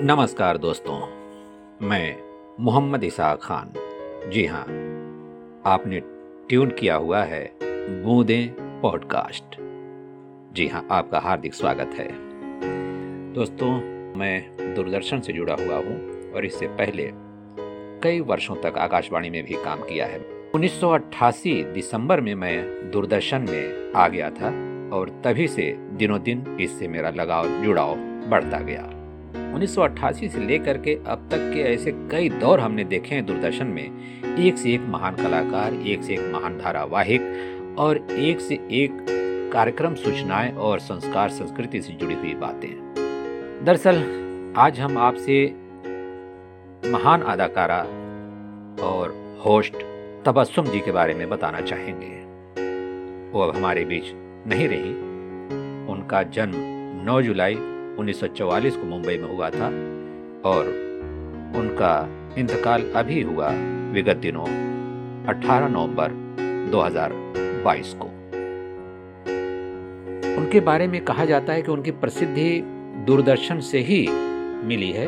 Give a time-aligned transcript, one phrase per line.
[0.00, 0.96] नमस्कार दोस्तों,
[1.88, 2.16] मैं
[2.60, 3.72] मोहम्मद इसा खान।
[4.30, 4.62] जी हाँ
[5.66, 6.00] आपने
[6.48, 9.56] ट्यून किया हुआ है बूंदे पॉडकास्ट।
[10.54, 12.08] जी हाँ आपका हार्दिक स्वागत है।
[13.32, 13.70] दोस्तों,
[14.18, 17.10] मैं दूरदर्शन से जुड़ा हुआ हूँ और इससे पहले
[18.02, 20.18] कई वर्षों तक आकाशवाणी में भी काम किया है।
[20.54, 24.48] 1988 दिसंबर में मैं दूरदर्शन में आ गया था
[24.96, 27.96] और तभी से दिनों दिन इससे मेरा लगाव, जुड़ाव
[28.28, 29.03] बढ़ता गया।
[29.54, 33.90] 1988 से लेकर के अब तक के ऐसे कई दौर हमने देखे हैं दूरदर्शन में।
[34.38, 37.20] एक से एक महान कलाकार, एक से एक महान धारावाहिक
[37.78, 39.06] और एक से एक
[39.52, 42.94] कार्यक्रम सूचनाएँ और संस्कार, संस्कृति से जुड़ी हुई बातें।
[43.64, 43.94] दरअसल,
[44.56, 45.54] आज हम आपसे
[46.90, 47.80] महान अदाकारा
[48.82, 49.74] और होस्ट
[50.24, 52.24] तबस्सुम जी के बारे में बताना चाहेंगे।
[53.30, 54.04] वो अब हमारे बीच
[54.46, 55.14] नहीं रही।
[55.92, 56.52] उनका जन्म
[57.06, 57.56] 9 जुलाई
[57.98, 59.66] 1944 को मुंबई में हुआ था
[60.44, 60.66] और
[61.56, 63.50] उनका इंतकाल अभी हुआ
[63.92, 64.46] विगत दिनों
[65.26, 66.08] 18 नवंबर
[66.70, 68.06] 2022 को।
[70.40, 72.62] उनके बारे में कहा जाता है कि उनकी प्रसिद्धि
[73.06, 74.06] दूरदर्शन से ही
[74.66, 75.06] मिली है।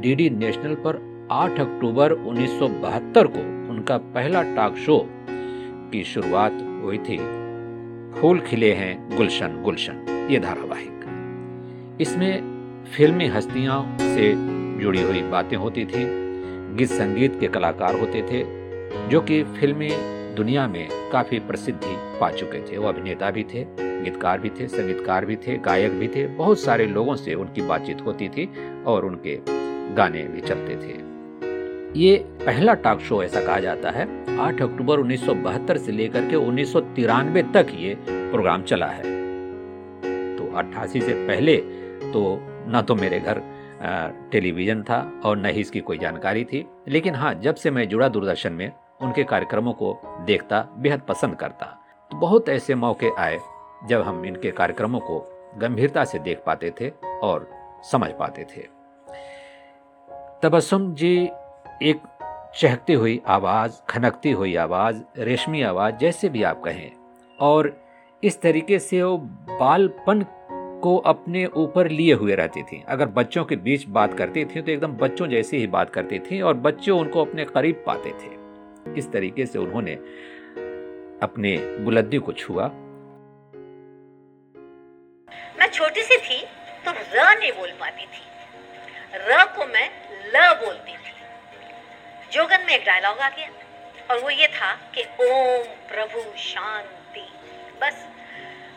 [0.00, 3.40] डीडी नेशनल पर 8 अक्टूबर 1972 को
[3.72, 4.98] उनका पहला टॉक शो
[5.92, 7.18] की शुरुआत हुई थी।
[8.20, 10.93] फूल खिले हैं गुलशन गुलशन, ये धारावाहिक।
[12.00, 14.32] इसमें फिल्मी हस्तियों से
[14.82, 16.04] जुड़ी हुई बातें होती थी,
[16.76, 18.44] गीत संगीत के कलाकार होते थे,
[19.08, 19.90] जो कि फिल्मी
[20.36, 25.24] दुनिया में काफ़ी प्रसिद्धि पा चुके थे। वो अभिनेता भी थे, गीतकार भी थे, संगीतकार
[25.24, 28.48] भी थे, गायक भी थे, बहुत सारे लोगों से उनकी बातचीत होती थी
[28.86, 29.38] और उनके
[29.94, 30.96] गाने भी चलते थे।
[32.00, 34.06] ये पहला टॉक शो ऐसा कहा जाता है
[34.38, 39.02] 8 अक्टूबर 1972 से लेकर के उन्नीस सौ तिरानवे तक ये प्रोग्राम चला है।
[40.36, 42.38] तो 88 से पहले तो
[42.70, 43.42] ना तो मेरे घर
[44.32, 48.08] टेलीविज़न था और न ही इसकी कोई जानकारी थी। लेकिन हाँ जब से मैं जुड़ा
[48.08, 48.70] दूरदर्शन में,
[49.02, 51.66] उनके कार्यक्रमों को देखता, बेहद पसंद करता।
[52.10, 53.38] तो बहुत ऐसे मौके आए,
[53.86, 55.18] जब हम इनके कार्यक्रमों को
[55.58, 56.90] गंभीरता से देख पाते थे
[57.22, 57.48] और
[57.92, 58.66] समझ पाते थे।
[60.42, 61.30] तबस्सुम जी,
[61.82, 62.00] एक
[62.56, 66.90] चहकती हुई आवाज़, खनकती हुई आवाज़, रेशमी आवाज़, जैसे भी आप कहें,
[67.40, 67.72] और
[68.22, 69.16] इस तरीके से वो
[69.60, 70.24] बालपन
[70.84, 74.72] को अपने ऊपर लिए हुए रहती थी। अगर बच्चों के बीच बात करती थी तो
[74.72, 78.32] एकदम बच्चों जैसी ही बात करती थी और बच्चों उनको अपने करीब पाते थे।
[78.98, 79.94] इस तरीके से उन्होंने
[81.22, 82.66] अपने बुलंदी को छुआ।
[85.58, 86.40] मैं छोटी सी थी
[86.86, 88.22] तो र नहीं बोल पाती थी।
[89.28, 89.88] र को मैं
[90.34, 91.12] ल बोलती थी।
[92.32, 93.48] जोगन में एक डायलॉग आ गया,
[94.10, 97.26] और वो ये था कि ओम प्रभु शांति।
[97.82, 98.06] बस,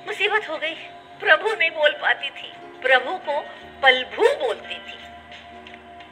[0.08, 0.76] मुसीबत हो गई।
[1.20, 2.52] प्रभु नहीं बोल पाती थी।
[2.82, 3.40] प्रभु को
[3.82, 4.98] पलभू बोलती थी।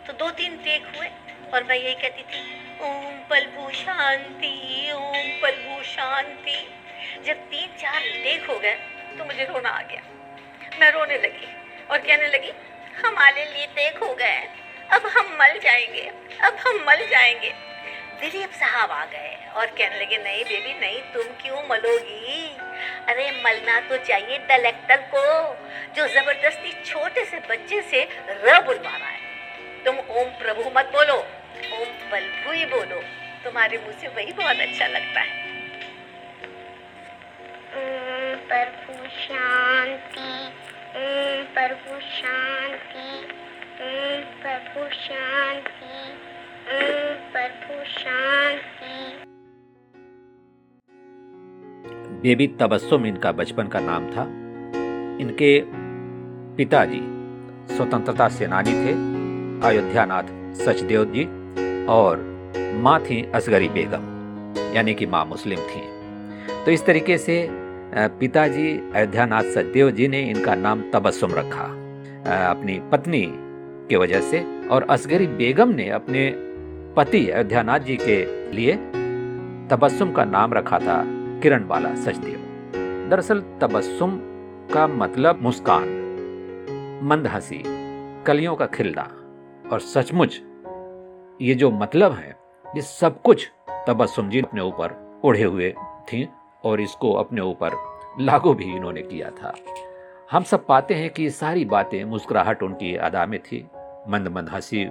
[0.07, 1.07] तो दो तीन टेक हुए
[1.53, 2.41] और मैं यही कहती थी,
[2.81, 6.57] ओम पलभू शांति, ओम पलभू शांति।
[7.25, 8.73] जब तीन चार टेक हो गए
[9.17, 10.01] तो मुझे रोना आ गया।
[10.79, 11.47] मैं रोने लगी
[11.91, 12.51] और कहने लगी,
[13.05, 14.47] हमारे लिए टेक हो गए
[14.89, 16.09] अब हम मल जाएँगे,
[16.43, 17.53] अब हम मल जाएँगे।
[18.21, 22.57] दिलीप साहब आ गए और कहने लगे, नहीं बेबी, नहीं, तुम क्यों मलोगी?
[23.09, 25.23] अरे मलना तो चाहिए डायरेक्टर को,
[25.95, 28.03] जो ज़बरदस्ती छोटे से बच्चे से
[28.45, 29.19] र बुलवा रहा है।
[29.85, 31.17] तुम ओम प्रभु मत बोलो,
[31.73, 33.01] ओम बलभु ही बोलो।
[33.43, 35.43] तुम्हारे मुँह से वही बहुत अच्छा लगता है।
[38.47, 40.31] प्रभु शांति
[41.53, 41.99] प्रभु
[44.91, 45.83] शांति
[47.33, 49.24] प्रभु शांति।
[52.25, 54.21] बेबी तबस्सुम इनका बचपन का नाम था।
[55.21, 55.49] इनके
[56.57, 57.01] पिताजी
[57.75, 58.93] स्वतंत्रता सेनानी थे,
[59.67, 61.23] अयोध्यानाथ सचदेव जी
[61.87, 62.23] और
[62.81, 64.07] माँ थी असगरी बेगम,
[64.75, 65.81] यानी कि माँ मुस्लिम थी।
[66.65, 67.35] तो इस तरीके से
[68.19, 71.65] पिताजी अयोध्यानाथ सचदेव जी ने इनका नाम तबस्सुम रखा।
[72.45, 73.25] अपनी पत्नी
[73.89, 76.29] की वजह से और असगरी बेगम ने अपने
[76.97, 78.17] पति अयोध्यानाथ जी के
[78.51, 78.73] लिए
[79.69, 80.97] तबस्सुम का नाम रखा था।
[81.45, 82.39] किरण बाला सचदेव
[83.09, 84.19] दरअसल, तबस्सुम
[84.73, 85.83] का मतलब मुस्कान,
[87.03, 87.63] मंद हँसी,
[88.23, 89.01] कलियों का खिलना।
[89.73, 90.41] और सचमुच,
[91.41, 92.37] ये जो मतलब है,
[92.75, 93.51] ये सब कुछ
[93.87, 95.71] तबस्सुम जी अपने ऊपर उड़े हुए
[96.13, 96.29] थी
[96.63, 97.71] और इसको अपने ऊपर
[98.19, 99.55] लागू भी इन्होंने किया था।
[100.31, 103.67] हम सब पाते हैं कि सारी बातें मुस्कुराहट उनकी अदा में थी।
[104.07, 104.89] मंद मंद हँसी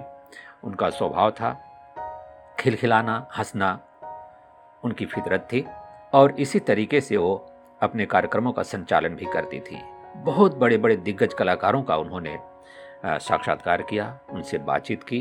[0.63, 1.61] उनका स्वभाव था।
[2.59, 3.79] खिलखिलाना, हंसना
[4.83, 5.65] उनकी फितरत थी।
[6.13, 7.35] और इसी तरीके से वो
[7.81, 9.81] अपने कार्यक्रमों का संचालन भी करती थी।
[10.17, 12.37] बहुत बड़े बड़े दिग्गज कलाकारों का उन्होंने
[13.05, 15.19] साक्षात्कार किया, उनसे बातचीत की।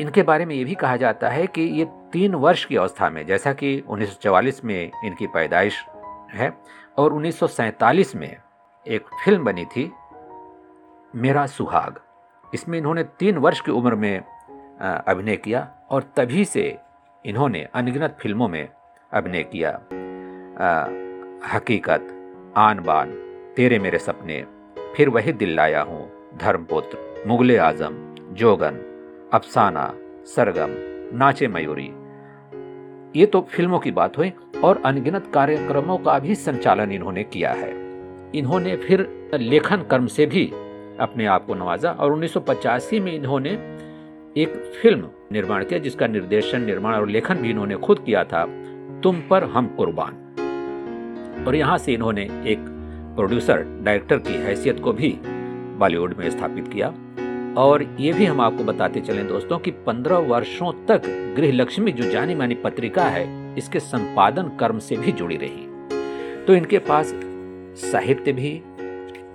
[0.00, 3.26] इनके बारे में ये भी कहा जाता है कि ये तीन वर्ष की अवस्था में,
[3.26, 5.84] जैसा कि 1944 में इनकी पैदाइश
[6.32, 6.52] है
[6.98, 8.36] और 1947 में
[8.86, 9.90] एक फ़िल्म बनी थी,
[11.14, 12.00] मेरा सुहाग।
[12.54, 14.18] इसमें इन्होंने तीन वर्ष की उम्र में
[14.80, 16.78] अभिनय किया और तभी से
[17.24, 18.68] इन्होंने अनगिनत फ़िल्मों में
[19.12, 19.70] अभिनय किया।
[20.60, 20.86] आ,
[21.54, 22.08] हकीकत
[22.56, 23.10] आन बान
[23.56, 24.44] तेरे मेरे सपने
[24.96, 27.94] फिर वही दिल लाया हूँ धर्मपुत्र मुगले आज़म
[28.32, 28.80] जोगन
[29.34, 29.94] अफसाना
[30.26, 30.70] सरगम
[31.18, 31.90] नाचे मयूरी
[33.20, 34.32] ये तो फ़िल्मों की बात हुई
[34.64, 37.70] और अनगिनत कार्यक्रमों का भी संचालन इन्होंने किया है।
[38.34, 40.46] इन्होंने फिर लेखन कर्म से भी
[41.00, 43.50] अपने आप को नवाजा और 1985 में इन्होंने
[44.36, 48.44] एक फ़िल्म निर्माण किया जिसका निर्देशन निर्माण और लेखन भी इन्होंने खुद किया था।
[49.02, 50.18] तुम पर हम कुर्बान।
[51.46, 52.58] और यहाँ से इन्होंने एक
[53.16, 55.18] प्रोड्यूसर डायरेक्टर की हैसियत को भी
[55.78, 56.94] बॉलीवुड में स्थापित किया।
[57.58, 61.02] और ये भी हम आपको बताते चलें दोस्तों कि पंद्रह वर्षों तक
[61.36, 66.54] गृह लक्ष्मी जो जानी मानी पत्रिका है, इसके संपादन कर्म से भी जुड़ी रही। तो
[66.54, 67.12] इनके पास
[67.82, 68.58] साहित्य भी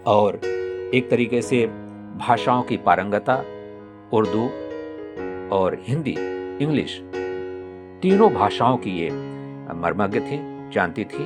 [0.07, 0.39] और
[0.93, 1.65] एक तरीके से
[2.17, 3.43] भाषाओं की पारंगता,
[4.13, 4.43] उर्दू
[5.55, 6.15] और हिंदी,
[6.63, 7.01] इंग्लिश
[8.01, 9.09] तीनों भाषाओं की ये
[9.77, 10.39] मर्मज्ञ थी,
[10.73, 11.25] जानती थी,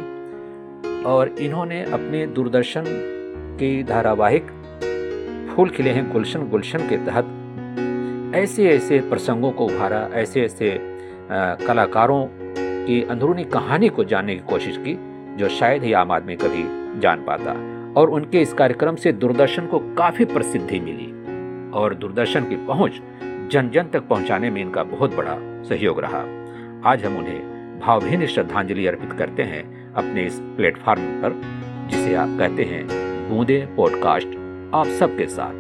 [1.06, 2.84] और इन्होंने अपने दूरदर्शन
[3.60, 4.48] के धारावाहिक
[5.52, 7.38] फूल खिले हैं गुलशन गुलशन के तहत
[8.36, 10.78] ऐसे ऐसे प्रसंगों को उभारा, ऐसे ऐसे
[11.68, 12.26] कलाकारों
[12.86, 14.96] की अंदरूनी कहानी को जानने की कोशिश की,
[15.38, 16.64] जो शायद ही आम आदमी कभी
[17.00, 17.52] जान पाता,
[18.00, 21.08] और उनके इस कार्यक्रम से दूरदर्शन को काफ़ी प्रसिद्धि मिली,
[21.72, 23.02] और दूरदर्शन की पहुँच
[23.52, 25.38] जन जन तक पहुँचाने में इनका बहुत बड़ा
[25.70, 26.20] सहयोग रहा।
[26.92, 27.51] आज हम उन्हें
[27.82, 31.42] भावभीन श्रद्धांजलि अर्पित करते हैं अपने इस प्लेटफॉर्म पर,
[31.92, 32.88] जिसे आप कहते हैं
[33.30, 34.28] बूंदे पॉडकास्ट।
[34.76, 35.54] आप सबके साथ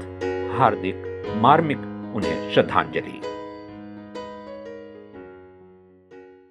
[0.59, 0.95] हार्दिक,
[1.35, 1.77] मार्मिक
[2.15, 3.21] उन्हें श्रद्धांजलि।